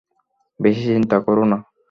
[0.59, 1.57] বেশি চিন্তা করো না।